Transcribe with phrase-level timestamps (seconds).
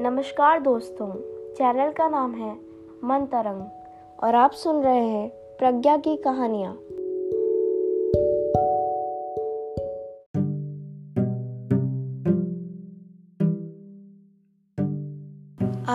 [0.00, 1.06] नमस्कार दोस्तों,
[1.54, 2.52] चैनल का नाम है
[3.04, 3.62] मन तरंग
[4.24, 6.72] और आप सुन रहे हैं प्रज्ञा की कहानियाँ।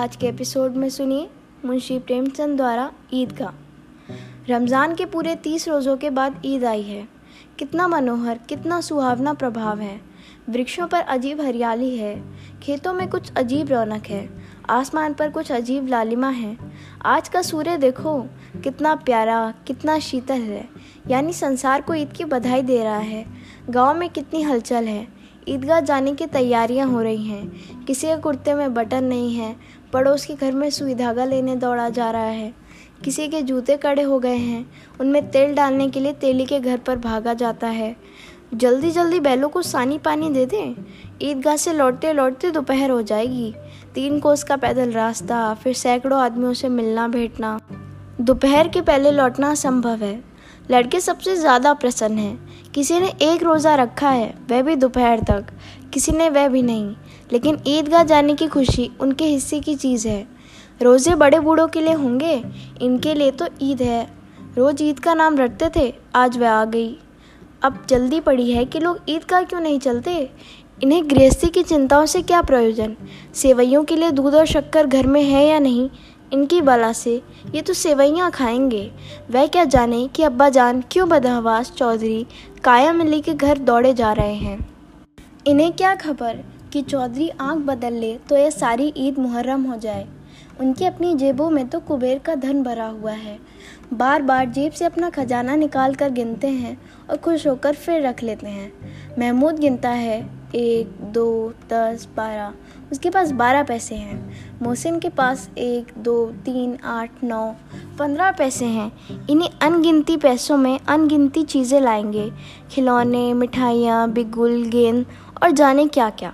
[0.02, 1.30] आज के एपिसोड में सुनिए
[1.66, 3.54] मुंशी प्रेमचंद द्वारा ईद का
[4.50, 7.08] रमज़ान के पूरे तीस रोज़ों के बाद ईद आई है।
[7.60, 10.13] कितना मनोहर, कितना सुहावना प्रभाव है।
[10.50, 12.16] वृक्षों पर अजीब हरियाली है,
[12.64, 14.30] खेतों में कुछ अजीब रौनक है,
[14.70, 16.58] आसमान पर कुछ अजीब लालिमा है।
[17.06, 18.20] आज का सूर्य देखो,
[18.64, 20.68] कितना प्यारा, कितना शीतल है,
[21.10, 23.26] यानी संसार को ईद की बधाई दे रहा है।
[23.70, 25.08] गाँव में कितनी हलचल है,
[25.48, 29.56] ईदगाह जाने की तैयारियाँ हो रही हैं, किसी के कुर्ते में बटन नहीं है,
[29.94, 32.54] पड़ोस के घर में सुई धागा लेने दौड़ा जा रहा है,
[33.04, 34.66] किसी के जूते कड़े हो गए हैं,
[35.00, 37.96] उनमें तेल डालने के लिए तेली के घर पर भागा जाता है।
[38.54, 40.76] जल्दी जल्दी बैलों को सानी पानी दे दें।
[41.22, 43.54] ईदगाह से लौटते लौटते दोपहर हो जाएगी।
[43.96, 47.60] तीन कोस का पैदल रास्ता, फिर सैकड़ों आदमियों से मिलना, भेंटना।
[48.22, 50.24] दोपहर के पहले लौटना असंभव है।
[50.72, 55.46] लड़के सबसे ज़्यादा प्रसन्न हैं। किसी ने एक रोज़ा रखा है, वह भी दोपहर तक।
[55.94, 56.96] किसी ने वह भी नहीं।
[57.32, 60.28] लेकिन ईदगाह जाने की खुशी उनके हिस्से की चीज़ है।
[60.82, 62.44] रोज़े बड़े बूढ़ों के लिए होंगे?
[62.82, 64.10] इनके लिए तो ईद है।
[64.58, 67.00] रोज़ ईद का नाम रटते थे, आज वह आ गई।
[67.64, 70.30] अब जल्दी पड़ी है कि लोग ईद का क्यों नहीं चलते?
[70.84, 72.96] इन्हें गृहस्थी की चिंताओं से क्या प्रयोजन?
[73.34, 75.90] सेवैयों के लिए दूध और शक्कर घर में है या नहीं?
[76.34, 77.22] इनकी बला से,
[77.56, 78.92] ये तो सेवैयाँ खाएँगे।
[79.32, 82.26] वह क्या जाने कि अब्बा जान क्यों बदहवास चौधरी
[82.64, 84.60] काया मिली के घर दौड़े जा रहे हैं?
[85.48, 90.08] इन्हें क्या खबर कि चौधरी आँख बदल ले तो यह सारी ईद मुहर्रम हो जाए?
[90.60, 93.40] उनकी अपनी जेबों में तो कुबेर का धन भरा हुआ है।
[93.94, 96.78] बार बार जेब से अपना खजाना निकाल कर गिनते हैं
[97.10, 98.72] और खुश होकर फिर रख लेते हैं।
[99.20, 100.20] महमूद गिनता है,
[100.56, 102.54] एक, दो, दस, बारह।
[102.92, 107.56] उसके पास बारह पैसे हैं। मोहसिन के पास एक, दो, तीन, आठ, नौ,
[108.00, 108.92] पंद्रह पैसे हैं।
[109.30, 112.32] इन्हीं अनगिनती पैसों में अनगिनती चीज़ें लाएँगे।
[112.72, 115.06] खिलौने, मिठाइयाँ, बिगुल, गेंद
[115.44, 116.34] और जाने क्या क्या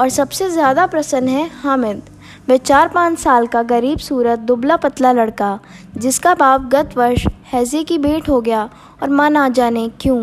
[0.00, 2.02] और सबसे ज़्यादा प्रसन्न है हामिद।
[2.50, 5.58] वह चार पाँच साल का गरीब सूरत दुबला पतला लड़का,
[5.96, 8.68] जिसका बाप गत वर्ष हैजे की भेंट हो गया
[9.02, 10.18] और माँ ना जाने क्यों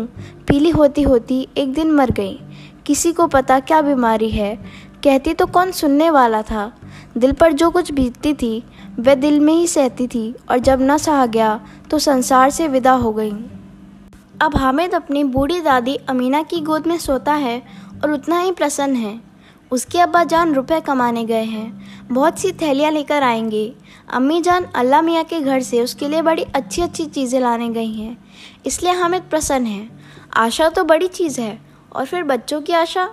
[0.48, 2.38] पीली होती होती एक दिन मर गई।
[2.86, 4.54] किसी को पता क्या बीमारी है?
[5.04, 6.72] कहती तो कौन सुनने वाला था?
[7.18, 8.62] दिल पर जो कुछ बीतती थी,
[9.00, 12.92] वह दिल में ही सहती थी और जब न सहा गया तो संसार से विदा
[12.92, 13.32] हो गई।
[14.42, 17.62] अब हामिद अपनी बूढ़ी दादी अमीना की गोद में सोता है
[18.04, 19.27] और उतना ही प्रसन्न है।
[19.70, 23.74] उसके अब्बा जान रुपए कमाने गए हैं। बहुत सी थैलियाँ लेकर आएँगे।
[24.08, 27.92] अम्मी जान अल्लाह मियाँ के घर से उसके लिए बड़ी अच्छी अच्छी चीज़ें लाने गई
[27.92, 28.16] हैं।
[28.66, 29.88] इसलिए हामिद प्रसन्न है।
[30.36, 31.58] आशा तो बड़ी चीज़ है,
[31.92, 33.08] और फिर बच्चों की आशा?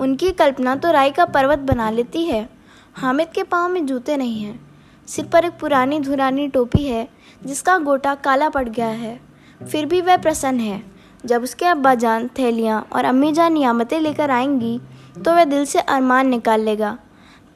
[0.00, 2.48] उनकी कल्पना तो राय का पर्वत बना लेती है।
[2.94, 4.60] हामिद के पाँव में जूते नहीं हैं।
[5.08, 7.08] सिर पर एक पुरानी धुरानी टोपी है,
[7.44, 9.20] जिसका गोटा काला पड़ गया है।
[9.62, 10.82] फिर भी वह प्रसन्न है।
[11.24, 14.80] जब उसके अब्बा जान थैलियाँ और अम्मी जान नियामतें लेकर आएँगी
[15.24, 16.98] तो वह दिल से अरमान निकाल लेगा।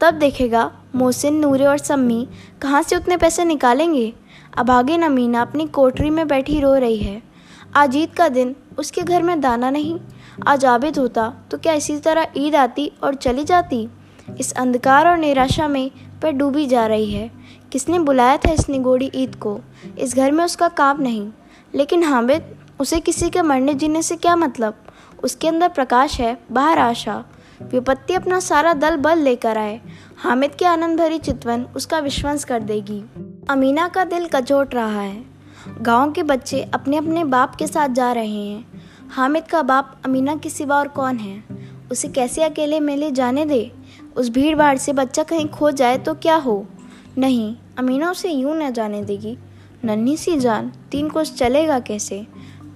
[0.01, 2.29] तब देखेगा, मोहसिन, नूरे और सम्मी
[2.63, 4.13] कहाँ से उतने पैसे निकालेंगे?
[4.59, 7.23] अब आगे नमीना अपनी कोठरी में बैठी रो रही है।
[7.75, 9.99] आज ईद का दिन, उसके घर में दाना नहीं।
[10.47, 13.89] आज आबिद होता तो क्या इसी तरह ईद आती और चली जाती?
[14.41, 15.91] इस अंधकार और निराशा में
[16.23, 17.31] पर डूबी जा रही है।
[17.73, 19.61] किसने बुलाया था इस निगोड़ी ईद को?
[19.99, 21.31] इस घर में उसका काम नहीं।
[21.75, 24.75] लेकिन हामिद, उसे किसी के मरने जीने से क्या मतलब?
[25.25, 27.25] उसके अंदर प्रकाश है, बाहर आशा।
[27.71, 29.81] विपत्ति अपना सारा दल बल लेकर आए।
[30.17, 33.05] हामिद की आनंद भरी चितवन उसका विश्वास कर देगी।
[33.51, 35.25] अमीना का दिल कचोट रहा है।
[35.81, 40.37] गाँव के बच्चे अपने अपने बाप के साथ जा रहे हैं। हामिद का बाप अमीना
[40.37, 41.45] के सिवा और कौन है?
[41.93, 43.73] उसे कैसे अकेले मेले जाने दे?
[44.17, 46.67] उस भीड़ भाड़ से बच्चा कहीं खो जाए तो क्या हो?
[47.19, 49.39] नहीं, अमीना उसे यूँ न जाने देगी।
[49.85, 52.27] नन्ही सी जान, तीन कोस चलेगा कैसे?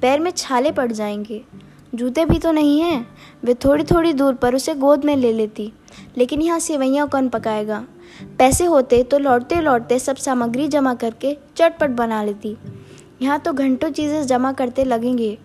[0.03, 1.45] पैर में छाले पड़ जाएँगे।
[1.97, 3.07] जूते भी तो नहीं हैं।
[3.45, 5.73] वे थोड़ी थोड़ी दूर पर उसे गोद में ले लेती,
[6.19, 7.85] लेकिन यहाँ सेवैयाँ कौन पकाएगा।
[8.39, 12.57] पैसे होते तो लौटते लौटते सब सामग्री जमा करके चटपट बना लेती।
[13.23, 15.37] यहाँ तो घंटों चीज़ें जमा करते लगेंगे।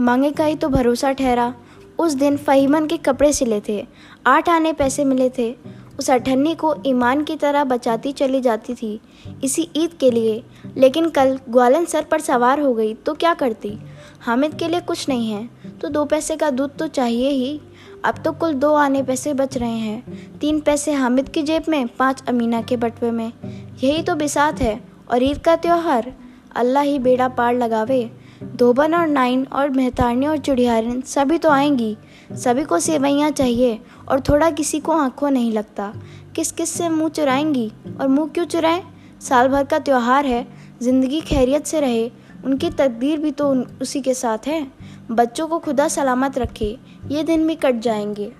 [0.00, 1.52] मांगे का ही तो भरोसा ठहरा।
[1.98, 3.86] उस दिन फ़हीमन के कपड़े सिले थे।
[4.26, 5.50] आठ आने पैसे मिले थे।
[5.98, 9.00] उस अठन्नी को ईमान की तरह बचाती चली जाती थी
[9.44, 10.42] इसी ईद के लिए।
[10.76, 13.78] लेकिन कल ग्वालन सर पर सवार हो गई तो क्या करती?
[14.20, 15.48] हामिद के लिए कुछ नहीं है
[15.80, 17.60] तो दो पैसे का दूध तो चाहिए ही।
[18.04, 21.86] अब तो कुल दो आने पैसे बच रहे हैं। तीन पैसे हामिद की जेब में,
[21.88, 23.32] पाँच अमीना के बटवे में।
[23.82, 24.80] यही तो बिसात है,
[25.10, 26.12] और ईद का त्यौहार,
[26.56, 28.10] अल्लाह ही बेड़ा पार लगावे।
[28.56, 31.96] धोबन और नाइन और मेहतारनी और चिड़ियारिन सभी तो आएँगी।
[32.30, 33.78] सभी को सेवैयाँ चाहिए
[34.08, 35.92] और थोड़ा किसी को आँखों नहीं लगता।
[36.36, 37.70] किस किस से मुँह चुराएँगी
[38.00, 38.82] और मुँह क्यों चुराएँ?
[39.20, 40.46] साल भर का त्यौहार है,
[40.82, 42.10] ज़िंदगी खैरियत से रहे,
[42.44, 43.48] उनकी तकदीर भी तो
[43.82, 44.66] उसी के साथ है।
[45.10, 46.76] बच्चों को खुदा सलामत रखे,
[47.08, 48.30] ये दिन भी कट जाएँगे।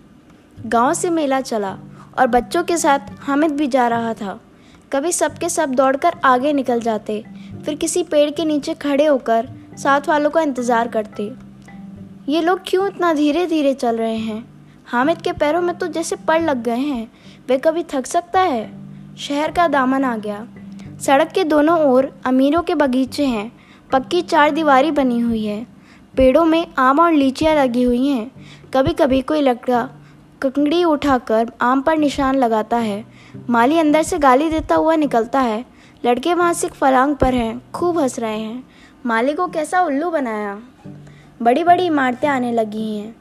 [0.67, 1.77] गाँव से मेला चला
[2.19, 4.39] और बच्चों के साथ हामिद भी जा रहा था।
[4.93, 7.23] कभी सबके सब दौड़कर आगे निकल जाते,
[7.65, 9.49] फिर किसी पेड़ के नीचे खड़े होकर
[9.79, 11.31] साथ वालों का इंतज़ार करते।
[12.29, 14.67] ये लोग क्यों इतना धीरे धीरे चल रहे हैं?
[14.87, 17.13] हामिद के पैरों में तो जैसे पड़ लग गए हैं।
[17.49, 18.73] वे कभी थक सकता है?
[19.17, 20.49] शहर का दामन आ गया।
[21.01, 23.53] सड़क के दोनों ओर अमीरों के बगीचे हैं।
[23.93, 25.67] पक्की चार दीवारी बनी हुई है।
[26.17, 28.31] पेड़ों में आम और लीचियाँ लगी हुई हैं।
[28.75, 29.91] कभी कभी कोई लड़का
[30.43, 33.05] कंकड़ी उठाकर आम पर निशान लगाता है।
[33.51, 35.65] माली अंदर से गाली देता हुआ निकलता है।
[36.05, 38.65] लड़के वहाँ से फलांग पर हैं। खूब हंस रहे हैं।
[39.07, 40.59] माली को कैसा उल्लू बनाया?
[41.43, 43.17] बड़ी बड़ी इमारतें आने लगी हैं।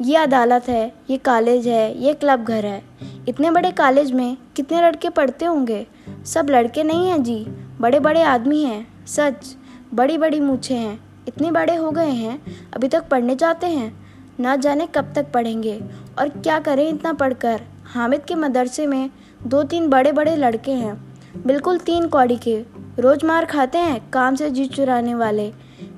[0.00, 2.82] ये अदालत है, ये कॉलेज है, ये क्लब घर है।
[3.28, 5.86] इतने बड़े कॉलेज में कितने लड़के पढ़ते होंगे?
[6.24, 7.46] सब लड़के नहीं हैं जी।
[7.80, 9.56] बड़े बड़े आदमी हैं, सच।
[9.94, 12.42] बड़ी बड़ी मूछें हैं। इतने बड़े हो गए हैं,
[12.72, 14.06] अभी तक पढ़ने जाते हैं।
[14.40, 15.82] ना जाने कब तक पढ़ेंगे।
[16.18, 17.60] और क्या करें इतना पढ़कर?
[17.84, 19.10] हामिद के मदरसे में
[19.46, 21.14] दो तीन बड़े बड़े लड़के हैं।
[21.46, 22.64] बिल्कुल तीन कौड़ी के।
[22.98, 25.52] रोज मार खाते हैं, काम से जी चुराने वाले।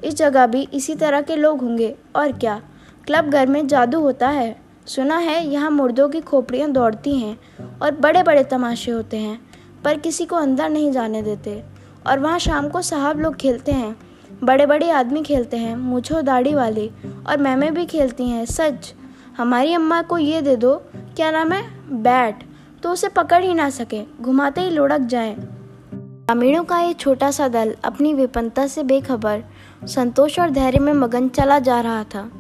[0.05, 2.61] इस जगह भी इसी तरह के लोग होंगे। और क्या?
[3.07, 7.39] क्लब घर में जादू होता है। सुना है यहाँ मुर्दों की खोपड़ियाँ दौड़ती हैं
[7.83, 9.41] और बड़े बड़े तमाशे होते हैं,
[9.85, 11.63] पर किसी को अंदर नहीं जाने देते।
[12.07, 13.97] और वहाँ शाम को साहब लोग खेलते हैं।
[14.45, 16.91] बड़े बड़े आदमी खेलते हैं मुझो दाढ़ी वाले,
[17.27, 18.95] और मैमें भी खेलती हैं, सच।
[19.37, 20.75] हमारी अम्मा को ये दे दो,
[21.17, 21.63] क्या नाम है?
[22.03, 22.45] बैट।
[22.83, 27.49] तो उसे पकड़ ही ना सके, घुमाते ही लुढ़क जाए। ग्रामीणों का ये छोटा सा
[27.49, 29.45] दल अपनी विपन्नता से बेखबर
[29.87, 32.31] संतोष और धैर्य में मगन चला जा रहा था।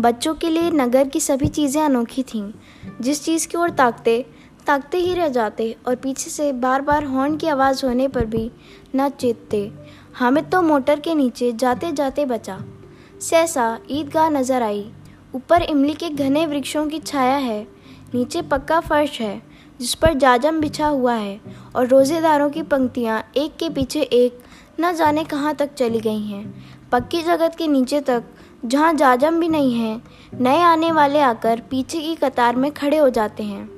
[0.00, 2.52] बच्चों के लिए नगर की सभी चीज़ें अनोखी थीं।
[3.00, 4.24] जिस चीज़ की ओर ताकते
[4.66, 8.50] ताकते ही रह जाते और पीछे से बार बार हॉर्न की आवाज़ होने पर भी
[8.96, 9.70] न चेतते।
[10.14, 12.58] हामिद तो मोटर के नीचे जाते जाते बचा।
[13.20, 14.90] सहसा ईदगाह नज़र आई।
[15.34, 17.66] ऊपर इमली के घने वृक्षों की छाया है।
[18.14, 19.42] नीचे पक्का फर्श है,
[19.80, 21.40] जिस पर जाजम बिछा हुआ है
[21.76, 24.38] और रोज़ेदारों की पंक्तियाँ एक के पीछे एक
[24.80, 26.44] न जाने कहाँ तक चली गई हैं।
[26.92, 28.24] पक्की जगत के नीचे तक,
[28.64, 30.02] जहाँ जाजम भी नहीं है,
[30.40, 33.70] नए आने वाले आकर पीछे की कतार में खड़े हो जाते हैं।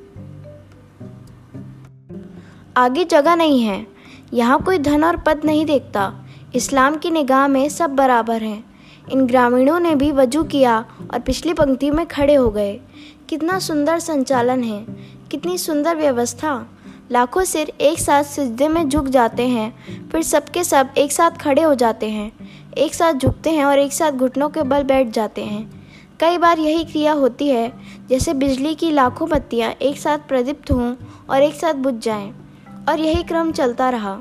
[2.77, 3.87] आगे जगह नहीं है।
[4.33, 6.25] यहाँ कोई धन और पद नहीं देखता।
[6.55, 8.65] इस्लाम की निगाह में सब बराबर हैं।
[9.13, 12.81] इन ग्रामीणों ने भी वज़ू किया और पिछली पंक्ति में खड़े हो गए।
[13.29, 14.87] कितना सुंदर संचालन है।
[15.31, 16.67] कितनी सुंदर व्यवस्था।
[17.13, 19.75] लाखों सिर एक साथ सिजदे में झुक जाते हैं,
[20.09, 22.33] फिर सबके सब एक साथ खड़े हो जाते हैं।
[22.79, 25.89] एक साथ झुकते हैं और एक साथ घुटनों के बल बैठ जाते हैं।
[26.21, 27.73] कई बार यही क्रिया होती है,
[28.09, 30.97] जैसे बिजली की लाखों बत्तियाँ एक साथ प्रदीप्त हों
[31.31, 32.35] और एक साथ बुझ जाएँ।
[32.89, 34.19] और यही क्रम चलता रहा।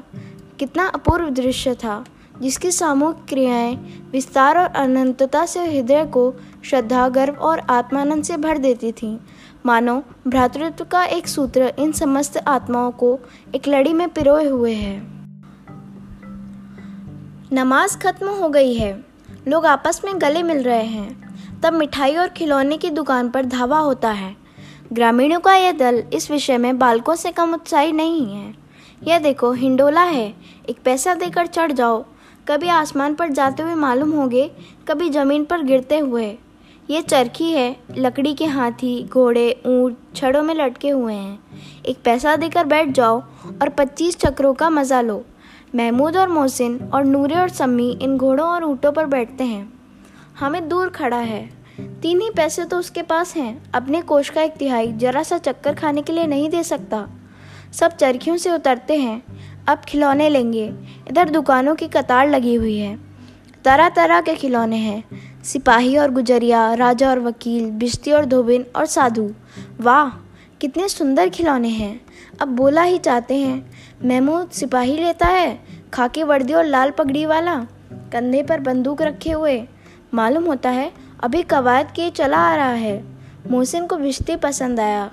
[0.59, 2.05] कितना अपूर्व दृश्य था,
[2.41, 3.75] जिसकी सामूहिक क्रियाएँ
[4.11, 6.33] विस्तार और अनंतता से हृदय को
[6.63, 9.17] श्रद्धा, गर्व और आत्मानंद से भर देती थीं।
[9.65, 13.19] मानो, भ्रातृत्व का एक सूत्र इन समस्त आत्माओं को
[13.55, 15.12] एक लड़ी में पिरोए हुए है।
[17.53, 19.05] नमाज़ खत्म हो गई है।
[19.47, 23.79] लोग आपस में गले मिल रहे हैं। तब मिठाई और खिलौने की दुकान पर धावा
[23.79, 24.36] होता है।
[24.93, 28.55] ग्रामीणों का यह दल इस विषय में बालकों से कम उत्साही नहीं है।
[29.03, 30.33] यह देखो, हिंडोला है।
[30.69, 32.05] एक पैसा देकर चढ़ जाओ।
[32.48, 34.51] कभी आसमान पर जाते हुए मालूम होंगे,
[34.88, 36.38] कभी ज़मीन पर गिरते हुए।
[36.89, 41.39] ये चरखी है। लकड़ी के हाथी, घोड़े, ऊँट छड़ों में लटके हुए हैं।
[41.86, 43.22] एक पैसा देकर बैठ जाओ
[43.62, 45.25] और पच्चीस चक्रों का मज़ा लो।
[45.75, 49.74] महमूद और मोहसिन और नूरे और सम्मी इन घोड़ों और ऊँटों पर बैठते हैं।
[50.39, 51.50] हमें दूर खड़ा है।
[52.01, 55.74] तीन ही पैसे तो उसके पास हैं। अपने कोष का एक तिहाई जरा सा चक्कर
[55.74, 57.10] खाने के लिए नहीं दे सकता।
[57.74, 59.24] सब चरखियों से उतरते हैं।
[59.68, 60.74] अब खिलौने लेंगे।
[61.10, 63.00] इधर दुकानों की कतार लगी हुई है।
[63.65, 65.03] तरह तरह के खिलौने हैं।
[65.44, 69.32] सिपाही और गुजरिया, राजा और वकील, बिश्ती और धोबिन और साधु।
[69.82, 70.10] वाह,
[70.62, 72.01] कितने सुंदर खिलौने हैं।
[72.41, 73.71] अब बोला ही चाहते हैं।
[74.05, 75.59] महमूद सिपाही लेता है,
[75.93, 77.55] खाकी वर्दी और लाल पगड़ी वाला,
[77.91, 79.67] कंधे पर बंदूक रखे हुए।
[80.13, 80.91] मालूम होता है,
[81.23, 83.03] अभी कवायद के चला आ रहा है।
[83.51, 85.11] मोहसिन को बिश्ती पसंद आया।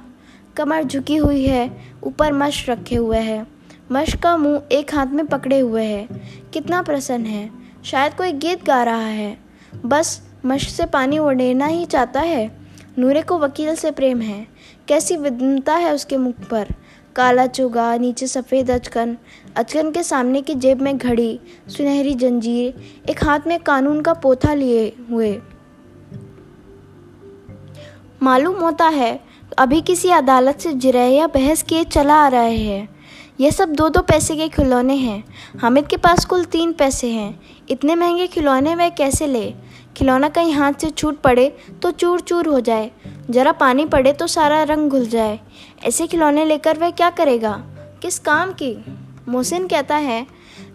[0.57, 1.71] कमर झुकी हुई है,
[2.03, 3.47] ऊपर मश रखे हुए है।
[3.93, 6.09] मश का मुँह एक हाथ में पकड़े हुए है।
[6.53, 7.51] कितना प्रसन्न है,
[7.85, 9.39] शायद कोई गीत गा रहा है।
[9.85, 12.61] बस मश से पानी उड़ेना ही चाहता है।
[12.99, 14.47] नूरे को वकील से प्रेम है।
[14.89, 16.67] कैसी विद्वता है उसके मुख पर।
[17.17, 19.17] काला चुगा, नीचे सफ़ेद अचकन।
[19.57, 22.75] अचकन के सामने की जेब में घड़ी, सुनहरी जंजीर,
[23.11, 25.41] एक हाथ में कानून का पोथा लिए हुए।
[28.23, 29.21] मालूम होता है,
[29.59, 32.97] अभी किसी अदालत से जिरह या बहस किए चला आ रहे हैं।
[33.41, 35.25] ये सब दो दो पैसे के खिलौने हैं।
[35.59, 37.41] हामिद के पास कुल तीन पैसे हैं।
[37.71, 39.55] इतने महँगे खिलौने वह कैसे ले?
[39.97, 41.49] खिलौना कहीं हाथ से छूट पड़े
[41.83, 42.91] तो चूर चूर हो जाए।
[43.31, 45.39] ज़रा पानी पड़े तो सारा रंग घुल जाए।
[45.85, 47.53] ऐसे खिलौने लेकर वह क्या करेगा?
[48.03, 48.75] किस काम की?
[49.29, 50.27] मोहसिन कहता है,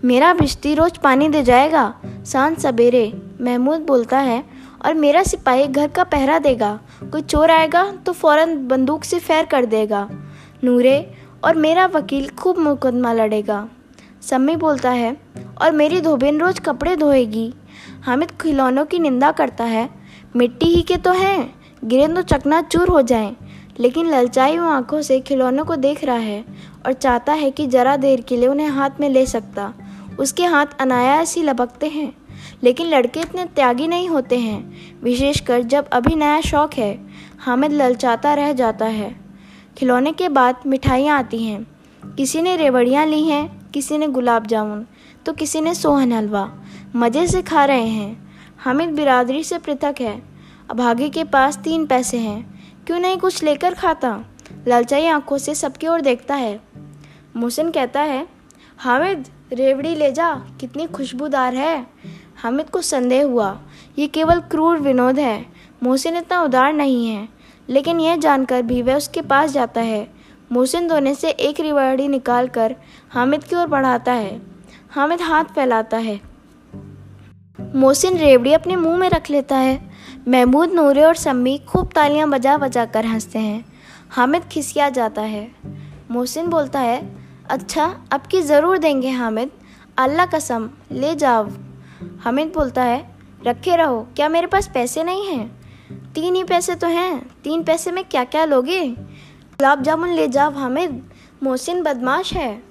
[0.05, 1.93] मेरा बिश्ती रोज़ पानी दे जाएगा।
[2.25, 4.43] साँझ सवेरे महमूद बोलता है,
[4.85, 9.45] और मेरा सिपाही घर का पहरा देगा। कोई चोर आएगा तो फ़ौरन बंदूक से फैर
[9.45, 10.07] कर देगा।
[10.63, 13.67] नूरे और मेरा वकील खूब मुकदमा लड़ेगा।
[14.21, 15.15] सम्मी बोलता है,
[15.61, 17.53] और मेरी धोबिन रोज़ कपड़े धोएगी।
[18.05, 19.89] हामिद खिलौनों की निंदा करता है।
[20.35, 23.35] मिट्टी ही के तो हैं, गिरे तो चकना चूर हो जाएँ,
[23.79, 26.43] लेकिन ललचाई वो आँखों से खिलौनों को देख रहा है
[26.85, 29.73] और चाहता है कि जरा देर के लिए उन्हें हाथ में ले सकता।
[30.19, 32.11] उसके हाथ अनायास ही लपकते हैं,
[32.63, 36.97] लेकिन लड़के इतने त्यागी नहीं होते हैं, विशेषकर जब अभी नया शौक है,
[37.39, 39.15] हामिद ललचाता रह जाता है।
[39.77, 41.65] खिलौने के बाद मिठाइयाँ आती हैं।
[42.03, 44.85] किसी ने रेवड़ियाँ ली हैं, किसी ने गुलाब जामुन
[45.25, 46.49] तो किसी ने सोहन हलवा।
[46.95, 50.21] मज़े से खा रहे हैं। हामिद बिरादरी से पृथक है।
[50.71, 54.25] अभागे के पास तीन पैसे हैं। क्यों नहीं कुछ लेकर खाता?
[54.67, 56.61] ललचाई आँखों से सबकी ओर देखता है।
[57.35, 58.27] मोहसिन कहता है,
[58.77, 61.87] हामिद, रेवड़ी ले जा, कितनी खुशबूदार है।
[62.37, 63.59] हामिद को संदेह हुआ,
[63.99, 65.45] ये केवल क्रूर विनोद है।
[65.83, 67.29] मोहसिन इतना उदार नहीं है,
[67.69, 70.13] लेकिन यह जानकर भी वह उसके पास जाता है।
[70.51, 72.75] मोहसिन दोने से एक रिवाड़ी निकाल कर
[73.09, 74.41] हामिद की ओर बढ़ाता है।
[74.89, 76.21] हामिद हाथ फैलाता है।
[77.59, 79.89] मोहसिन रेवड़ी अपने मुँह में रख लेता है।
[80.27, 83.65] महमूद, नूरे और सम्मी खूब तालियाँ बजा बजा कर हँसते हैं।
[84.09, 85.51] हामिद खिसिया जाता है।
[86.11, 87.15] मोहसिन बोलता है
[87.49, 89.51] अच्छा अब की ज़रूर देंगे हामिद।
[89.97, 91.49] अल्लाह कसम, ले जाओ।
[92.19, 95.51] हामिद बोलता है, रखे रहो, क्या मेरे पास पैसे नहीं हैं?
[96.13, 98.87] तीन ही पैसे तो हैं। तीन पैसे में क्या क्या लोगे?
[98.87, 101.09] गुलाब जामुन ले जाओ हामिद।
[101.43, 102.63] मोहसिन बदमाश है।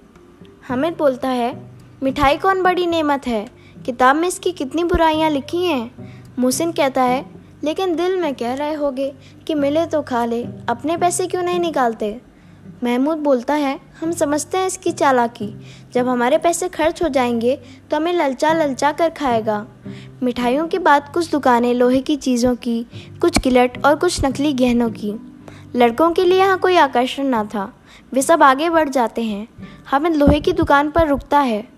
[0.69, 1.71] हामिद बोलता है,
[2.03, 3.64] मिठाई कौन बड़ी नेमत है?
[3.85, 5.91] किताब में इसकी कितनी बुराइयाँ लिखी हैं?
[6.39, 7.27] मोहसिन कहता है,
[7.65, 9.15] लेकिन दिल में कह रहे होगे
[9.47, 12.21] कि मिले तो खा ले, अपने पैसे क्यों नहीं निकालते?
[12.85, 15.61] महमूद बोलता है, हम समझते हैं इसकी चालाकी।
[15.95, 17.61] जब हमारे पैसे खर्च हो जाएँगे
[17.91, 19.67] तो हमें ललचा ललचा कर खाएगा।
[20.23, 22.87] मिठाइयों के बाद कुछ दुकानें, लोहे की चीज़ों की,
[23.21, 25.15] कुछ गिलट और कुछ नकली गहनों की।
[25.77, 27.73] लड़कों के लिए यहाँ कोई आकर्षण ना था।
[28.13, 29.49] वे सब आगे बढ़ जाते हैं।
[29.91, 31.69] हमें लोहे की दुकान पर रुकता है।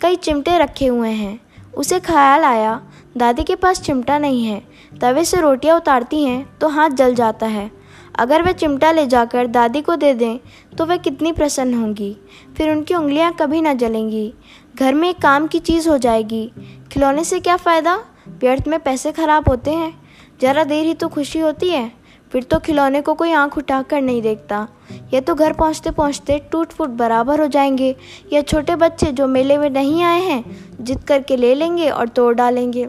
[0.00, 1.45] कई चिमटे रखे हुए हैं।
[1.76, 2.80] उसे ख्याल आया
[3.16, 4.62] दादी के पास चिमटा नहीं है।
[5.00, 7.70] तवे से रोटियाँ उतारती हैं तो हाथ जल जाता है।
[8.18, 10.38] अगर वह चिमटा ले जाकर दादी को दे दें
[10.78, 12.16] तो वह कितनी प्रसन्न होंगी।
[12.56, 14.32] फिर उनकी उंगलियाँ कभी ना जलेंगी।
[14.76, 16.50] घर में एक काम की चीज़ हो जाएगी।
[16.92, 17.96] खिलौने से क्या फ़ायदा?
[18.30, 19.92] व्यर्थ में पैसे खराब होते हैं।
[20.40, 21.90] ज़रा देर ही तो खुशी होती है।
[22.32, 24.66] फिर तो खिलौने को कोई आँख उठाकर नहीं देखता।
[25.14, 27.94] ये तो घर पहुँचते पहुँचते टूट फूट बराबर हो जाएँगे।
[28.32, 30.44] या छोटे बच्चे जो मेले में नहीं आए हैं,
[30.80, 32.88] जिद करके ले लेंगे और तोड़ डालेंगे।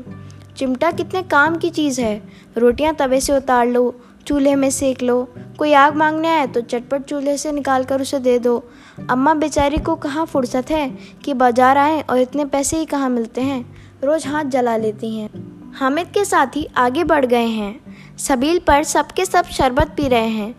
[0.58, 2.22] चिमटा कितने काम की चीज़ है।
[2.58, 3.94] रोटियाँ तवे से उतार लो,
[4.27, 5.24] चूल्हे में सेक लो।
[5.58, 8.63] कोई आग मांगने आए तो चटपट चूल्हे से निकाल कर उसे दे दो।
[9.10, 10.89] अम्मा बेचारी को कहाँ फुर्सत है
[11.25, 13.63] कि बाज़ार आए और इतने पैसे ही कहाँ मिलते हैं?
[14.03, 15.29] रोज़ हाथ जला लेती हैं।
[15.75, 17.79] हामिद के साथी आगे बढ़ गए हैं।
[18.17, 20.55] सबील पर सबके सब शरबत पी रहे हैं।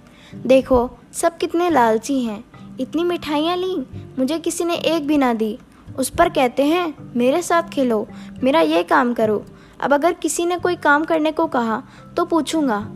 [0.47, 2.45] देखो, सब कितने लालची हैं।
[2.81, 3.77] इतनी मिठाइयाँ ली,
[4.19, 5.59] मुझे किसी ने एक भी ना दी।
[5.99, 8.07] उस पर कहते हैं, मेरे साथ खेलो,
[8.43, 9.45] मेरा ये काम करो।
[9.81, 11.83] अब अगर किसी ने कोई काम करने को कहा
[12.17, 12.87] तो पूछूँगा,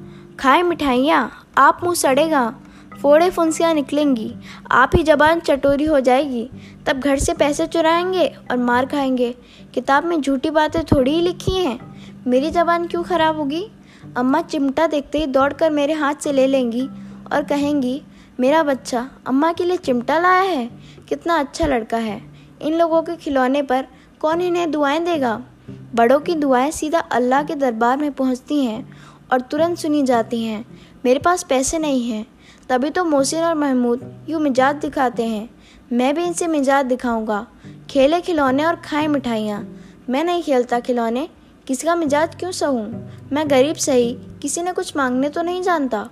[0.40, 2.54] खाए मिठाइयाँ, आप मुँह सड़ेगा,
[3.02, 4.34] फोड़े फुंसियाँ निकलेंगी,
[4.70, 6.48] आप ही जबान चटोरी हो जाएगी।
[6.86, 9.34] तब घर से पैसे चुराएँगे और मार खाएँगे।
[9.74, 11.78] किताब में झूठी बातें थोड़ी ही लिखी हैं।
[12.26, 13.66] मेरी जबान क्यों ख़राब होगी?
[14.16, 16.88] अम्मा चिमटा देखते ही दौड़कर मेरे हाथ से ले लेंगी
[17.32, 18.00] और कहेंगी,
[18.40, 20.68] मेरा बच्चा, अम्मा के लिए चिमटा लाया है?
[21.08, 22.20] कितना अच्छा लड़का है।
[22.62, 23.86] इन लोगों के खिलौने पर
[24.20, 25.34] कौन इन्हें दुआएँ देगा?
[25.94, 28.96] बड़ों की दुआएँ सीधा अल्लाह के दरबार में पहुँचती हैं
[29.32, 30.64] और तुरंत सुनी जाती हैं,
[31.04, 32.26] मेरे पास पैसे नहीं हैं।
[32.68, 35.48] तभी तो मोहसिन और महमूद यूँ मिजाज दिखाते हैं।
[35.92, 37.46] मैं भी इनसे मिजाज दिखाऊँगा।
[37.90, 39.66] खेले खिलौने और खाए मिठाइयाँ।
[40.10, 41.28] मैं नहीं खेलता खिलौने।
[41.66, 42.86] किसका मिजाज क्यों सहूँ?
[43.32, 44.12] मैं गरीब सही,
[44.42, 46.08] किसी ने कुछ मांगने तो नहीं जानता।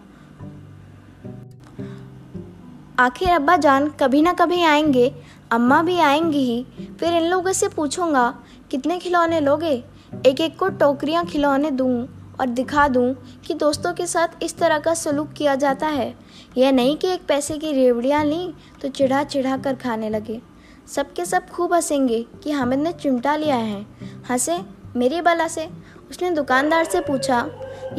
[2.98, 5.14] आखिर अब्बा जान कभी ना कभी आएँगे,
[5.50, 6.66] अम्मा भी आएँगी ही।
[7.00, 8.38] फिर इन लोगों से पूछूँगा,
[8.70, 9.84] कितने खिलौने लोगे?
[10.26, 12.08] एक एक को टोकरियाँ खिलौने दूँ
[12.40, 13.14] और दिखा दूँ
[13.46, 16.14] कि दोस्तों के साथ इस तरह का सलूक किया जाता है।
[16.56, 20.40] यह नहीं कि एक पैसे की रेवड़ियाँ ली तो चिढ़ा चिढ़ा कर खाने लगे।
[20.86, 23.86] सबके सब खूब हंसेंगे कि हामिद ने चिमटा लिया है।
[24.30, 24.58] हंसे,
[24.96, 25.68] मेरी बला से।
[26.10, 27.46] उसने दुकानदार से पूछा,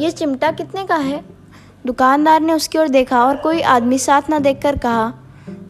[0.00, 1.24] ये चिमटा कितने का है?
[1.86, 5.12] दुकानदार ने उसकी ओर देखा और कोई आदमी साथ ना देखकर कहा,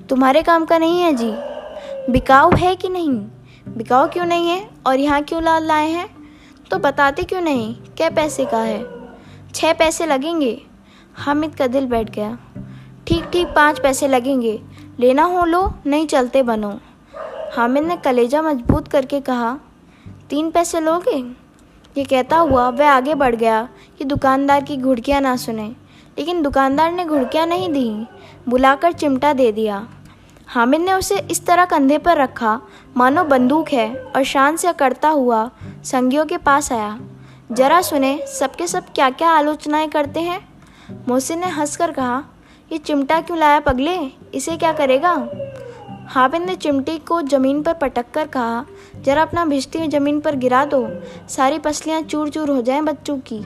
[0.08, 1.32] तुम्हारे काम का नहीं है जी।
[2.12, 3.10] बिकाऊ है कि नहीं?
[3.68, 4.70] बिकाऊ क्यों नहीं है?
[4.86, 6.08] और यहाँ क्यों लाल लाए हैं?
[6.70, 7.74] तो बताते क्यों नहीं?
[7.96, 8.84] क्या पैसे का है?
[9.54, 10.62] छः पैसे लगेंगे?
[11.14, 12.38] हामिद का दिल बैठ गया।
[13.06, 14.62] ठीक ठीक, पाँच पैसे लगेंगे।
[15.00, 16.80] लेना हो लो, नहीं चलते बनो।
[17.56, 19.58] हामिद ने कलेजा मज़बूत करके कहा,
[20.30, 21.42] तीन पैसे लोगे?
[21.98, 23.68] ये कहता हुआ वह आगे बढ़ गया
[23.98, 25.68] कि दुकानदार की घुड़कियाँ ना सुने।
[26.18, 28.06] लेकिन दुकानदार ने घुड़कियाँ नहीं दी,
[28.48, 29.88] बुलाकर चिमटा दे दिया।
[30.46, 32.60] हामिद ने उसे इस तरह कंधे पर रखा,
[32.96, 35.50] मानो बंदूक है, और शान से अकड़ता हुआ
[35.84, 37.00] संगियों के पास आया।
[37.52, 40.48] जरा सुने, सबके सब क्या क्या आलोचनाएँ करते हैं?
[41.08, 42.24] मोहसिन ने हंसकर कहा,
[42.72, 43.98] ये चिमटा क्यों लाया पगले?
[44.34, 45.28] इसे क्या करेगा?
[46.12, 48.64] हामिद ने चिमटी को ज़मीन पर पटक कर कहा,
[48.96, 50.80] जरा अपना भिश्ती ज़मीन पर गिरा दो।
[51.28, 53.38] सारी पसलियाँ चूर चूर हो जाएँ बच्चों की।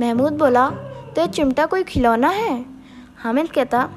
[0.00, 0.68] महमूद बोला
[1.16, 2.64] तो चिमटा कोई खिलौना है?
[3.18, 3.88] हामिद कहता,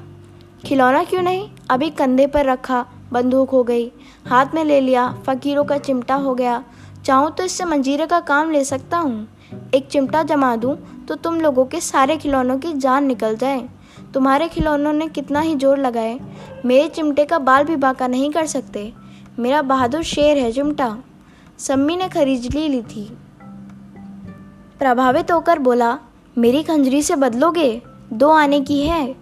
[0.64, 1.48] खिलौना क्यों नहीं?
[1.70, 3.90] अभी कंधे पर रखा, बंदूक हो गई।
[4.26, 6.62] हाथ में ले लिया, फ़कीरों का चिमटा हो गया।
[7.04, 9.26] चाहूँ तो इससे मंजीरे का काम ले सकता हूँ।
[9.74, 10.76] एक चिमटा जमा दूँ
[11.08, 13.68] तो तुम लोगों के सारे खिलौनों की जान निकल जाए।
[14.14, 16.18] तुम्हारे खिलौनों ने कितना ही ज़ोर लगाए।
[16.66, 18.92] मेरे चिमटे का बाल भी बाका नहीं कर सकते।
[19.38, 20.96] मेरा बहादुर शेर है, चिमटा।
[21.58, 23.04] सम्मी ने खरीजली ली ली थी।
[24.78, 25.98] प्रभावित होकर बोला,
[26.36, 27.70] मेरी खंजरी से बदलोगे?
[28.12, 29.14] दो आने की है?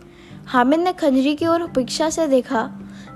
[0.47, 2.71] हामिद ने खंजरी की ओर उपेक्षा से देखा,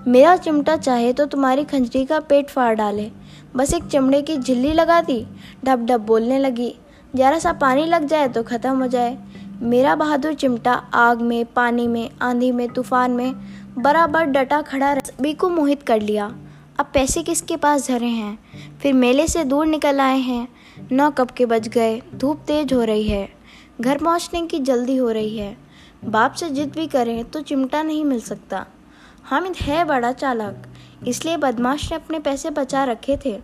[0.09, 3.11] मेरा चिमटा चाहे तो तुम्हारी खंजरी का पेट फाड़ डाले।
[3.57, 5.25] बस एक चमड़े की झिल्ली लगा दी
[5.65, 6.75] ढप ढप बोलने लगी।
[7.15, 9.17] जरा सा पानी लग जाए तो ख़त्म हो जाए।
[9.62, 13.35] मेरा बहादुर चिमटा आग में, पानी में, आंधी में, तूफ़ान में
[13.79, 16.26] बराबर डटा खड़ा सभी को मोहित कर लिया।
[16.81, 18.38] अब पैसे किसके पास धरे हैं?
[18.79, 20.49] फिर मेले से दूर निकल आए हैं।
[20.93, 22.00] नौ कब के बज गए?
[22.14, 23.29] धूप तेज हो रही है।
[23.81, 25.57] घर पहुँचने की जल्दी हो रही है।
[26.05, 28.64] बाप से जिद भी करें तो चिमटा नहीं मिल सकता।
[29.25, 30.62] हामिद है बड़ा चालाक,
[31.07, 33.38] इसलिए बदमाश ने अपने पैसे बचा रखे थे।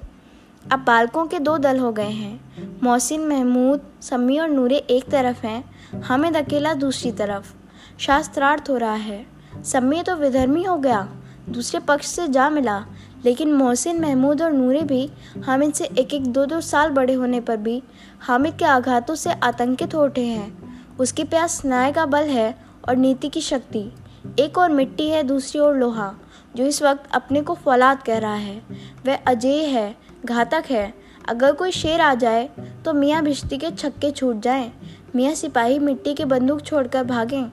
[0.64, 5.46] अब बालकों के दो दल हो गए हैं। मोहसिन महमूद सम्मी और नूरे एक तरफ़
[5.46, 7.54] हैं। हामिद अकेला दूसरी तरफ़।
[7.98, 9.26] शास्त्रार्थ हो रहा है।
[9.64, 11.08] सम्मी तो विधर्मी हो गया।
[11.48, 12.86] दूसरे पक्ष से जा मिला।
[13.24, 15.10] लेकिन मोहसिन, महमूद और नूरे भी
[15.46, 17.82] हामिद से एक एक दो दो साल बड़े होने पर भी
[18.20, 22.96] हामिद के आघातों से आतंकित हो उठे हैं। उसके प्यास न्याय का बल है और
[22.96, 23.92] नीति की शक्ति।
[24.38, 26.14] एक और मिट्टी है, दूसरी ओर लोहा,
[26.56, 28.62] जो इस वक्त अपने को फौलाद कह रहा है।
[29.06, 30.94] वह अजय है, घातक है।
[31.28, 32.48] अगर कोई शेर आ जाए
[32.84, 34.72] तो मियाँ भिश्ती के छक्के छूट जाएँ।
[35.16, 37.44] मियाँ सिपाही मिट्टी के बंदूक छोड़कर भागें।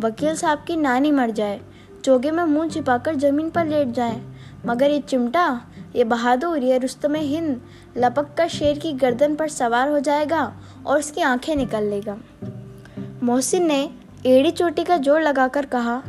[0.00, 1.60] वकील साहब की नानी मर जाए।
[2.04, 4.20] चोगे में मुँह छिपाकर ज़मीन पर लेट जाए।
[4.66, 5.44] मगर ये चिमटा,
[5.96, 7.60] ये बहादुर, ये रुस्तम हिंद,
[7.96, 10.42] लपक कर शेर की गर्दन पर सवार हो जाएगा
[10.86, 12.16] और उसकी आँखें निकल लेगा।
[13.22, 13.80] मोहसिन ने
[14.26, 16.02] एड़ी चोटी का ज़ोर लगाकर कहा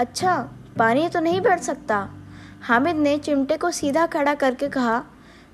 [0.00, 0.36] अच्छा
[0.78, 2.06] पानी तो नहीं भर सकता।
[2.62, 5.02] हामिद ने चिमटे को सीधा खड़ा करके कहा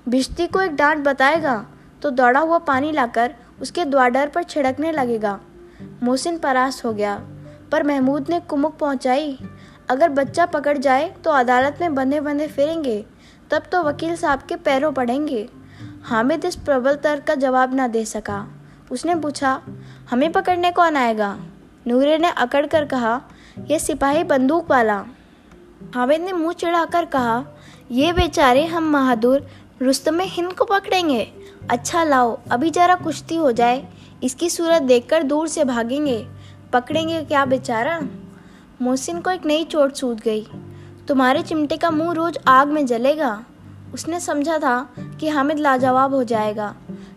[0.09, 1.65] भिश्ती को एक डांट बताएगा
[2.01, 5.39] तो दौड़ा हुआ पानी लाकर उसके द्वाडर पर छिड़कने लगेगा।
[6.03, 7.21] मोहसिन परास हो गया।
[7.71, 9.37] पर महमूद ने कुमुक पहुंचाई।
[9.89, 13.05] अगर बच्चा पकड़ जाए तो अदालत में बंधे बंधे फिरेंगे।
[13.51, 15.49] तब तो वकील साहब के पैरों पड़ेंगे।
[16.03, 18.47] हामिद इस प्रबल तर्क का जवाब ना दे सका।
[18.91, 19.61] उसने पूछा,
[20.09, 21.37] हमें पकड़ने कौन आएगा?
[21.87, 23.21] नूरे ने अकड़ कर कहा
[23.71, 25.05] यह सिपाही बंदूक वाला।
[25.95, 27.45] हामिद ने मुँह चिढ़ाकर कहा
[27.91, 29.47] यह बेचारे हम बहादुर
[29.81, 31.33] रुस्तम हिंद को पकड़ेंगे।
[31.71, 33.85] अच्छा लाओ, अभी जरा कुश्ती हो जाए।
[34.23, 36.25] इसकी सूरत देखकर दूर से भागेंगे।
[36.73, 37.99] पकड़ेंगे क्या बेचारा?
[38.81, 40.45] मोहसिन को एक नई चोट सूझ गई।
[41.07, 43.43] तुम्हारे चिमटे का मुँह रोज आग में जलेगा।
[43.93, 46.75] उसने समझा था कि हामिद लाजवाब हो जाएगा,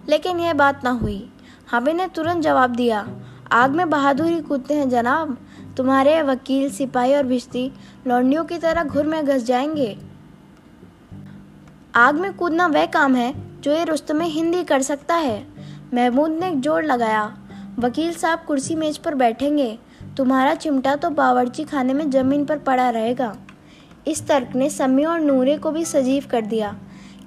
[0.09, 1.33] लेकिन यह बात ना हुई।
[1.69, 3.07] हामिद ने तुरंत जवाब दिया,
[3.53, 5.37] आग में बहादुरी कूदते हैं जनाब।
[5.77, 7.71] तुम्हारे वकील, सिपाही और भिश्ती
[8.07, 9.99] लौंडियों की तरह घुर में घस जाएँगे।
[11.95, 15.47] आग में कूदना वह काम है जो ये रुस्तम हिंदी कर सकता है।
[15.95, 17.23] महमूद ने ज़ोर लगाया।
[17.79, 19.79] वकील साहब कुर्सी मेज पर बैठेंगे।
[20.17, 23.37] तुम्हारा चिमटा तो बावर्ची खाने में ज़मीन पर पड़ा रहेगा।
[24.07, 26.77] इस तर्क ने सम्मी और नूरे को भी सजीव कर दिया।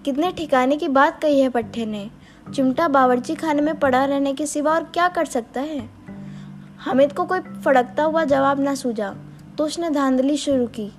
[0.05, 2.09] कितने ठिकाने की बात कही है पट्टे ने।
[2.55, 5.89] चिमटा बावर्ची खाने में पड़ा रहने के सिवा और क्या कर सकता है?
[6.79, 9.15] हामिद को कोई फड़कता हुआ जवाब ना सूझा।
[9.57, 10.91] तो उसने धांधली शुरू की।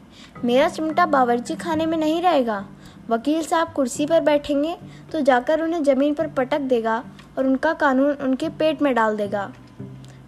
[0.44, 2.64] मेरा चिमटा बावर्ची खाने में नहीं रहेगा।
[3.10, 4.76] वकील साहब कुर्सी पर बैठेंगे
[5.12, 7.02] तो जाकर उन्हें ज़मीन पर पटक देगा
[7.38, 9.50] और उनका कानून उनके पेट में डाल देगा।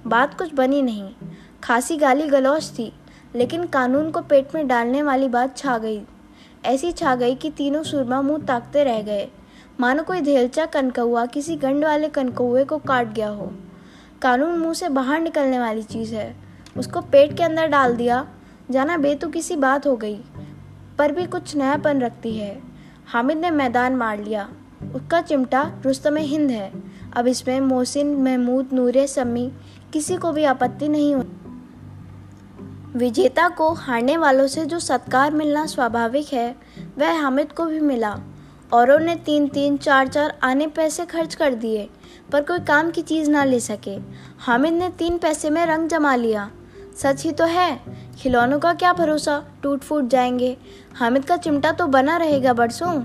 [0.07, 1.11] बात कुछ बनी नहीं।
[1.64, 2.92] खासी गाली गलौज थी,
[3.35, 6.03] लेकिन कानून को पेट में डालने वाली बात छा गई।
[6.64, 9.29] ऐसी छा गई कि तीनों सुरमा मुँह ताकते रह गए।
[9.81, 13.51] मानो कोई धेलचा कनकौआ किसी गंड वाले कनकौए को काट गया हो।
[14.23, 16.35] कानून मुँह से बाहर निकलने वाली चीज़ है।
[16.77, 18.27] उसको पेट के अंदर डाल दिया।
[18.71, 20.18] जाना बेतु किसी बात हो गई,
[20.99, 22.72] पर भी कुछ नयापन रखती है।
[23.12, 24.48] हामिद ने मैदान मार लिया।
[24.94, 26.72] उसका चिमटा रुस्तम हिंद है।
[27.16, 29.53] अब इसमें मोहसिन, महमूद, नूरे सम्मी
[29.92, 31.25] किसी को भी आपत्ति नहीं हो।
[32.96, 36.57] विजेता को हारने वालों से जो सत्कार मिलना स्वाभाविक है,
[36.98, 38.18] वह हामिद को भी मिला।
[38.72, 41.90] औरों ने तीन तीन, चार चार आने पैसे खर्च कर दिए,
[42.33, 43.98] पर कोई काम की चीज़ ना ले सके।
[44.38, 46.51] हामिद ने तीन पैसे में रंग जमा लिया।
[46.96, 47.81] सच ही तो है
[48.23, 49.45] खिलौनों का क्या भरोसा?
[49.63, 50.57] टूट फूट जाएँगे।
[50.95, 53.05] हामिद का चिमटा तो बना रहेगा बरसों।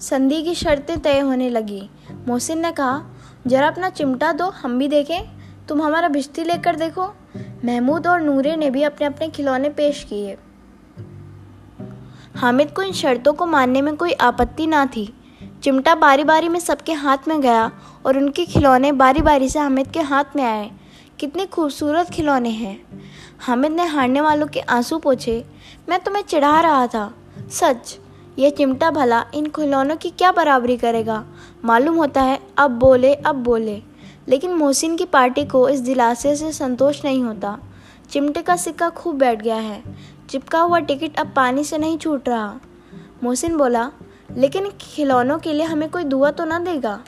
[0.00, 1.90] संधि की शर्तें तय होने लगी।
[2.28, 3.02] मोहसिन ने कहा,
[3.46, 5.22] जरा अपना चिमटा दो, हम भी देखें।
[5.68, 7.14] तुम हमारा बिश्ती लेकर देखो।
[7.64, 10.38] महमूद और नूरे ने भी अपने अपने खिलौने पेश किए।
[12.36, 15.14] हामिद को इन शर्तों को मानने में कोई आपत्ति ना थी।
[15.62, 17.72] चिमटा बारी बारी में सबके हाथ में गया
[18.06, 20.70] और उनके खिलौने बारी बारी से हामिद के हाथ में आए।
[21.18, 23.02] कितने खूबसूरत खिलौने हैं।
[23.40, 25.44] हामिद ने हारने वालों के आँसू पोछे।
[25.88, 27.14] मैं तुम्हें चिढ़ा रहा था।
[27.50, 27.98] सच,
[28.38, 31.24] ये चिमटा भला इन खिलौनों की क्या बराबरी करेगा?
[31.64, 33.82] मालूम होता है, अब बोले अब बोले।
[34.28, 37.58] लेकिन मोहसिन की पार्टी को इस दिलासे से संतोष नहीं होता।
[38.10, 39.82] चिमटे का सिक्का खूब बैठ गया है।
[40.30, 42.60] चिपका हुआ टिकट अब पानी से नहीं छूट रहा।
[43.24, 43.90] मोहसिन बोला,
[44.36, 47.00] लेकिन खिलौनों के लिए हमें कोई दुआ तो ना देगा?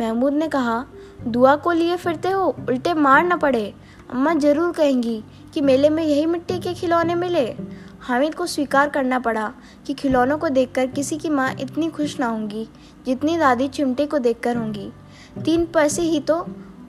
[0.00, 0.84] महमूद ने कहा,
[1.26, 3.74] दुआ को लिए फिरते हो, उल्टे मार न पड़े।
[4.10, 7.44] अम्मा ज़रूर कहेंगी कि मेले में यही मिट्टी के खिलौने मिले।
[8.00, 9.52] हामिद को स्वीकार करना पड़ा
[9.86, 12.68] कि खिलौनों को देखकर किसी की माँ इतनी खुश ना होंगी,
[13.06, 14.90] जितनी दादी चिमटे को देखकर होंगी।
[15.44, 16.44] तीन पैसे ही तो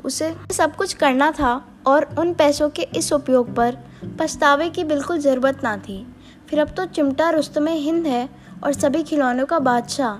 [0.05, 1.53] उसे सब कुछ करना था
[1.87, 3.77] और उन पैसों के इस उपयोग पर
[4.19, 6.05] पछतावे की बिल्कुल ज़रूरत ना थी।
[6.49, 8.29] फिर अब तो चिमटा रुस्तम हिंद है
[8.63, 10.15] और सभी खिलौनों का बादशाह।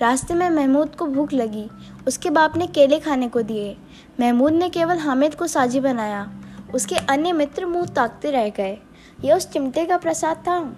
[0.00, 1.68] रास्ते में महमूद को भूख लगी,
[2.06, 3.76] उसके बाप ने केले खाने को दिए।
[4.20, 6.28] महमूद ने केवल हामिद को साजी बनाया।
[6.74, 8.78] उसके अन्य मित्र मुँह ताकते रह गए।
[9.24, 10.76] यह उस चिमटे का प्रसाद था।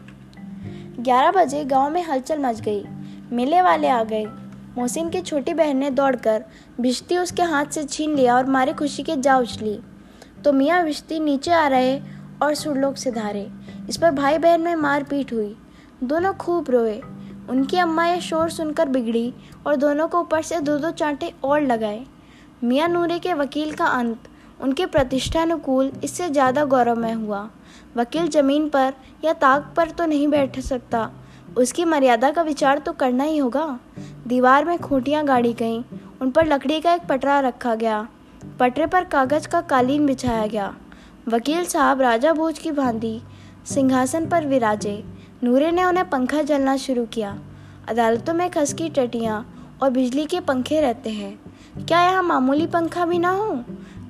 [0.99, 2.85] ग्यारह बजे गाँव में हलचल मच गई।
[3.33, 4.25] मेले वाले आ गए।
[4.79, 6.45] मोहसिन की छोटी बहन ने दौड़कर
[6.81, 9.81] भिश्ती उसके हाथ से छीन लिया और मारे खुशी के जा उछली।
[10.45, 12.01] तो मियाँ भिश्ती नीचे आ रहे
[12.43, 13.51] और सुरलोक से धारे।
[13.89, 15.57] इस पर भाई बहन में मारपीट हुई।
[16.03, 17.01] दोनों खूब रोए।
[17.49, 19.35] उनकी अम्मा यह शोर सुनकर बिगड़ी
[19.67, 22.07] और दोनों को ऊपर से दो दो चांटे और लगाए।
[22.65, 24.30] मियाँ नूरे के वकील का अंत।
[24.61, 27.49] उनके प्रतिष्ठानुकूल इससे ज़्यादा गौरवमय हुआ।
[27.97, 28.93] वकील ज़मीन पर
[29.25, 31.11] या ताक पर तो नहीं बैठ सकता।
[31.59, 33.79] उसकी मर्यादा का विचार तो करना ही होगा।
[34.27, 35.83] दीवार में खूंटियाँ गाड़ी गईं,
[36.23, 38.07] उन पर लकड़ी का एक पटरा रखा गया।
[38.61, 40.75] पटरे पर कागज़ का कालीन बिछाया गया।
[41.29, 43.21] वकील साहब राजा भोज की भांति
[43.67, 45.03] सिंहासन पर विराजे।
[45.45, 47.39] नूरे ने उन्हें पंखा जलना शुरू किया।
[47.89, 49.45] अदालतों में खसकी टटियाँ
[49.83, 51.39] और बिजली के पंखे रहते हैं।
[51.79, 53.53] क्या यहाँ मामूली पंखा भी ना हो?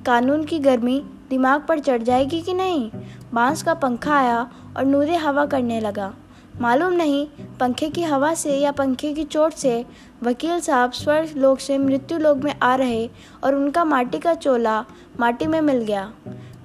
[0.05, 2.91] कानून की गर्मी दिमाग पर चढ़ जाएगी कि नहीं?
[3.33, 6.13] बाँस का पंखा आया और नूरे हवा करने लगा।
[6.61, 7.27] मालूम नहीं,
[7.59, 9.85] पंखे की हवा से या पंखे की चोट से
[10.23, 13.09] वकील साहब स्वर्ग लोक से मृत्यु लोक में आ रहे
[13.43, 14.85] और उनका माटी का चोला
[15.19, 16.11] माटी में मिल गया।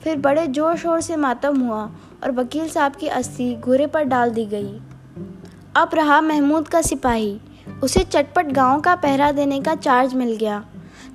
[0.05, 1.91] फिर बड़े ज़ोर शोर से मातम हुआ
[2.25, 4.81] और वकील साहब की अस्थि घोड़े पर डाल दी गई।
[5.77, 7.41] अब रहा महमूद का सिपाही।
[7.83, 10.65] उसे चटपट गाँव का पहरा देने का चार्ज मिल गया।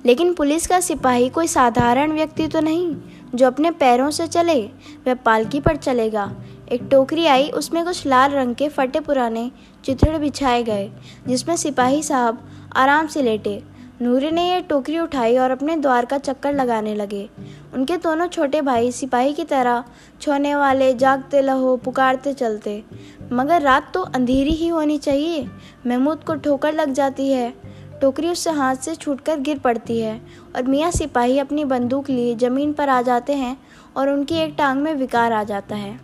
[0.06, 2.96] लेकिन पुलिस का सिपाही कोई साधारण व्यक्ति तो नहीं,
[3.34, 4.62] जो अपने पैरों से चले,
[5.06, 6.36] वह पालकी पर चलेगा।
[6.72, 9.50] एक टोकरी आई, उसमें कुछ लाल रंग के फटे पुराने
[9.84, 10.90] चिथड़े बिछाए गए,
[11.26, 13.62] जिसमें सिपाही साहब आराम से लेटे।
[14.02, 17.30] नूरी ने यह टोकरी उठाई और अपने द्वार का चक्कर लगाने लगे।
[17.74, 19.84] उनके दोनों छोटे भाई सिपाही की तरह
[20.20, 22.84] छोने वाले, जागते लहो, पुकारते चलते।
[23.32, 25.48] मगर रात तो अंधेरी ही होनी चाहिए।
[25.86, 27.54] महमूद को ठोकर लग जाती है।
[28.02, 30.20] टोकरी उससे हाथ से छूटकर गिर पड़ती है
[30.56, 33.56] और मियाँ सिपाही अपनी बंदूक लिए ज़मीन पर आ जाते हैं
[33.96, 36.00] और उनकी एक टांग में विकार आ जाता है।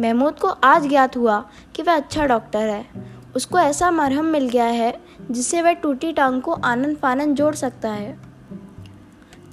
[0.00, 2.86] महमूद को आज ज्ञात हुआ कि वह अच्छा डॉक्टर है।
[3.36, 7.90] उसको ऐसा मरहम मिल गया है जिससे वह टूटी टांग को आनंद फानंद जोड़ सकता
[7.90, 8.18] है।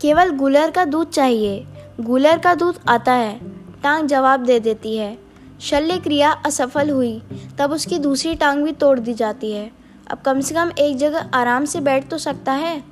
[0.02, 1.65] केवल गुलर का दूध चाहिए।
[2.02, 3.39] गुलर का दूध आता है।
[3.84, 5.17] टांग जवाब दे देती है।
[5.62, 7.21] शल्य क्रिया असफल हुई।
[7.60, 11.30] तब उसकी दूसरी टांग भी तोड़ दी जाती है। अब कम से कम एक जगह
[11.34, 12.84] आराम से बैठ तो सकता है।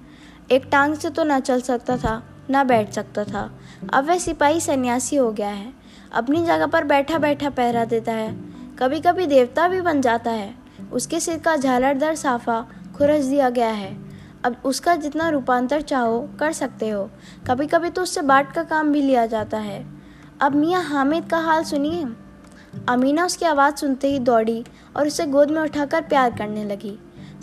[0.51, 3.59] एक टांग से तो ना चल सकता था, ना बैठ सकता था।
[3.93, 5.73] अब वह सिपाही सन्यासी हो गया है।
[6.13, 8.33] अपनी जगह पर बैठा बैठा पहरा देता है।
[8.79, 10.55] कभी कभी देवता भी बन जाता है।
[10.93, 13.97] उसके सिर का झालरदार साफा खुरस दिया गया है।
[14.45, 17.09] अब उसका जितना रूपांतर चाहो, कर सकते हो।
[17.47, 19.85] कभी कभी तो उससे बाट का काम भी लिया जाता है।
[20.41, 22.05] अब मियाँ हामिद का हाल सुनिए।
[22.89, 24.65] अमीना उसकी आवाज़ सुनते ही दौड़ी
[24.97, 26.99] और उसे गोद में उठाकर प्यार करने लगी।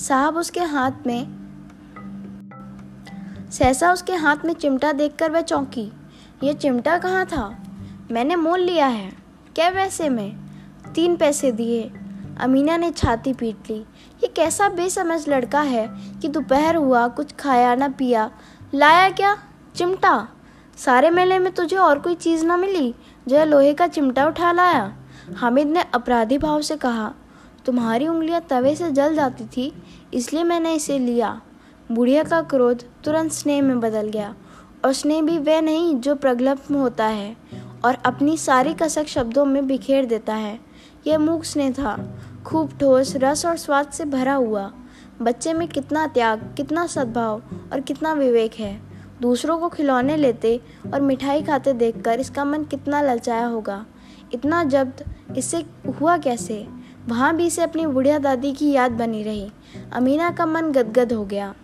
[0.08, 1.40] साहब उसके हाथ में
[3.52, 5.92] सहसा उसके हाथ में चिमटा देखकर वह चौंकी।
[6.42, 7.62] ये चिमटा कहाँ था?
[8.10, 9.12] मैंने मोल लिया है।
[9.54, 10.36] क्या पैसे में?
[10.94, 11.92] तीन पैसे दिए।
[12.40, 13.78] अमीना ने छाती पीट ली।
[14.22, 15.88] ये कैसा बेसमझ लड़का है
[16.22, 18.30] कि दोपहर हुआ, कुछ खाया ना पिया।
[18.74, 19.38] लाया क्या?
[19.76, 20.28] चिमटा?
[20.76, 22.94] सारे मेले में तुझे और कोई चीज़ ना मिली?
[23.28, 24.96] जो लोहे का चिमटा उठा लाया?
[25.36, 27.14] हामिद ने अपराधी भाव से कहा।
[27.66, 29.73] तुम्हारी उंगलियाँ तवे से जल जाती थी,
[30.14, 31.40] इसलिए मैंने इसे लिया।
[31.92, 34.35] बुढ़िया का क्रोध तुरंत स्नेह में बदल गया,
[34.85, 37.37] और स्नेह भी वह नहीं जो प्रगल्भ होता है,
[37.85, 40.61] और अपनी सारी कसक शब्दों में बिखेर देता है।
[41.07, 44.73] यह मूक स्नेह था। खूब ठोस, रस और स्वाद से भरा हुआ।
[45.23, 47.42] बच्चे में कितना त्याग, कितना सद्भाव
[47.73, 48.81] और कितना विवेक है।
[49.23, 50.61] दूसरों को खिलौने लेते
[50.94, 53.87] और मिठाई खाते देखकर इसका मन कितना ललचाया होगा।
[54.35, 55.05] इतना जब्त
[55.37, 55.64] इससे
[56.01, 56.79] हुआ कैसे?
[57.08, 59.52] वहाँ भी इसे अपनी बुढ़िया दादी की याद बनी रही।
[59.92, 61.54] अमीना का मन गदगद हो गया।